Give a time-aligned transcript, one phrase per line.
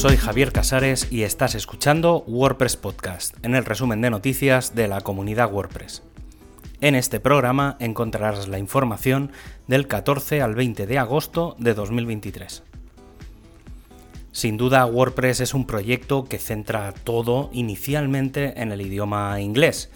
[0.00, 5.02] soy Javier Casares y estás escuchando WordPress Podcast, en el resumen de noticias de la
[5.02, 6.02] comunidad WordPress.
[6.80, 9.30] En este programa encontrarás la información
[9.66, 12.62] del 14 al 20 de agosto de 2023.
[14.32, 19.90] Sin duda, WordPress es un proyecto que centra todo inicialmente en el idioma inglés.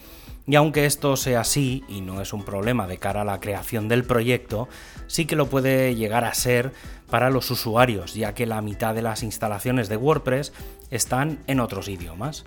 [0.47, 3.89] Y aunque esto sea así, y no es un problema de cara a la creación
[3.89, 4.69] del proyecto,
[5.07, 6.73] sí que lo puede llegar a ser
[7.09, 10.53] para los usuarios, ya que la mitad de las instalaciones de WordPress
[10.91, 12.45] están en otros idiomas.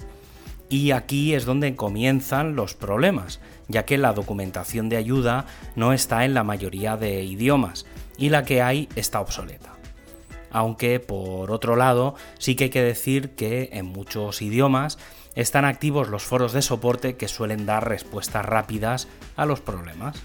[0.69, 5.45] Y aquí es donde comienzan los problemas, ya que la documentación de ayuda
[5.75, 7.85] no está en la mayoría de idiomas
[8.17, 9.73] y la que hay está obsoleta.
[10.51, 14.97] Aunque, por otro lado, sí que hay que decir que en muchos idiomas
[15.37, 20.17] están activos los foros de soporte que suelen dar respuestas rápidas a los problemas.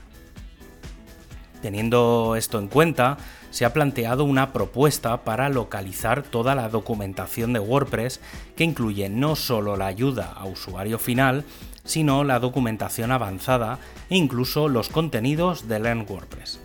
[1.61, 3.19] Teniendo esto en cuenta,
[3.51, 8.21] se ha planteado una propuesta para localizar toda la documentación de WordPress
[8.57, 11.45] que incluye no solo la ayuda a usuario final,
[11.85, 16.59] sino la documentación avanzada e incluso los contenidos de Learn WordPress.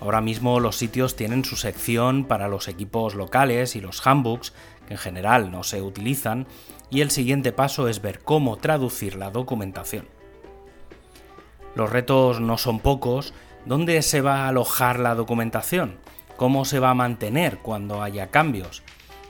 [0.00, 4.52] Ahora mismo los sitios tienen su sección para los equipos locales y los handbooks,
[4.86, 6.46] que en general no se utilizan,
[6.90, 10.08] y el siguiente paso es ver cómo traducir la documentación.
[11.74, 13.34] Los retos no son pocos
[13.66, 15.98] ¿Dónde se va a alojar la documentación?
[16.36, 18.84] ¿Cómo se va a mantener cuando haya cambios?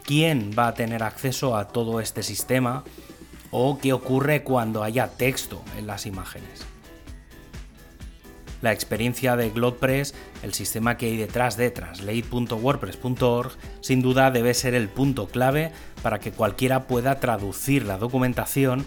[0.04, 2.84] ¿Quién va a tener acceso a todo este sistema?
[3.50, 6.75] ¿O qué ocurre cuando haya texto en las imágenes?
[8.62, 14.74] La experiencia de GlodePress, el sistema que hay detrás de translate.wordpress.org, sin duda debe ser
[14.74, 18.86] el punto clave para que cualquiera pueda traducir la documentación,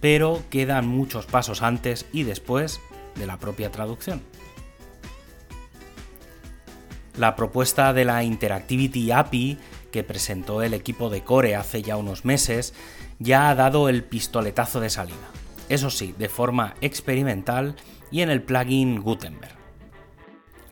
[0.00, 2.80] pero quedan muchos pasos antes y después
[3.16, 4.22] de la propia traducción.
[7.16, 9.58] La propuesta de la Interactivity API
[9.90, 12.74] que presentó el equipo de Core hace ya unos meses
[13.18, 15.16] ya ha dado el pistoletazo de salida.
[15.68, 17.74] Eso sí, de forma experimental
[18.10, 19.56] y en el plugin Gutenberg.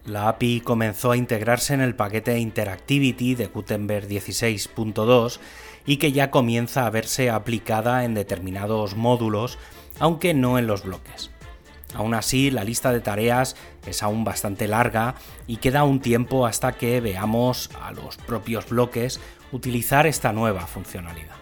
[0.04, 5.40] La API comenzó a integrarse en el paquete Interactivity de Gutenberg 16.2
[5.84, 9.58] y que ya comienza a verse aplicada en determinados módulos,
[9.98, 11.30] aunque no en los bloques.
[11.94, 15.14] Aún así, la lista de tareas es aún bastante larga
[15.46, 19.20] y queda un tiempo hasta que veamos a los propios bloques
[19.50, 21.36] utilizar esta nueva funcionalidad.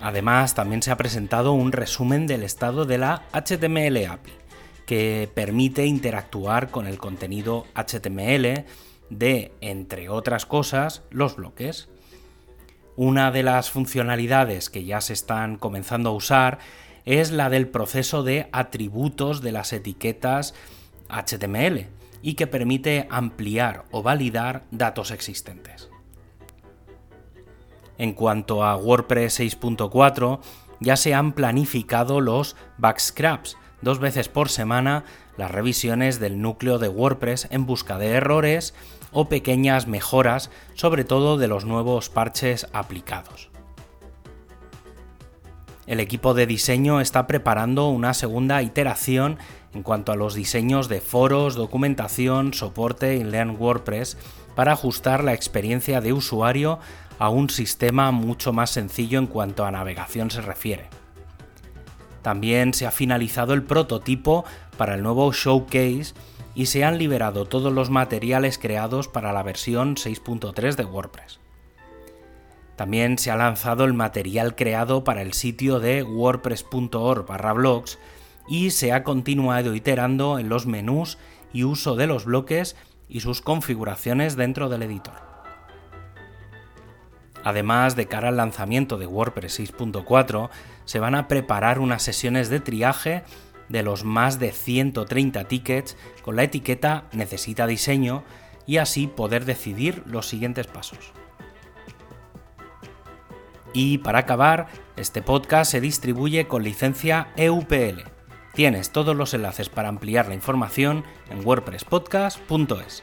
[0.00, 4.32] Además, también se ha presentado un resumen del estado de la HTML API,
[4.86, 8.64] que permite interactuar con el contenido HTML
[9.10, 11.88] de, entre otras cosas, los bloques.
[12.96, 16.58] Una de las funcionalidades que ya se están comenzando a usar
[17.04, 20.54] es la del proceso de atributos de las etiquetas
[21.08, 21.86] HTML
[22.22, 25.90] y que permite ampliar o validar datos existentes.
[28.00, 30.40] En cuanto a WordPress 6.4,
[30.80, 35.04] ya se han planificado los backscraps, dos veces por semana
[35.36, 38.72] las revisiones del núcleo de WordPress en busca de errores
[39.12, 43.50] o pequeñas mejoras, sobre todo de los nuevos parches aplicados
[45.90, 49.38] el equipo de diseño está preparando una segunda iteración
[49.74, 54.16] en cuanto a los diseños de foros, documentación, soporte y Learn WordPress
[54.54, 56.78] para ajustar la experiencia de usuario
[57.18, 60.88] a un sistema mucho más sencillo en cuanto a navegación se refiere.
[62.22, 64.44] También se ha finalizado el prototipo
[64.76, 66.14] para el nuevo showcase
[66.54, 71.39] y se han liberado todos los materiales creados para la versión 6.3 de WordPress.
[72.80, 77.98] También se ha lanzado el material creado para el sitio de wordpress.org barra blogs
[78.48, 81.18] y se ha continuado iterando en los menús
[81.52, 82.76] y uso de los bloques
[83.06, 85.12] y sus configuraciones dentro del editor.
[87.44, 90.48] Además, de cara al lanzamiento de WordPress 6.4,
[90.86, 93.24] se van a preparar unas sesiones de triaje
[93.68, 98.24] de los más de 130 tickets con la etiqueta Necesita diseño
[98.66, 101.12] y así poder decidir los siguientes pasos.
[103.72, 108.02] Y para acabar, este podcast se distribuye con licencia EUPL.
[108.54, 113.02] Tienes todos los enlaces para ampliar la información en wordpresspodcast.es.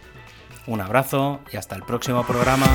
[0.67, 2.67] Un abrazo y hasta el próximo programa.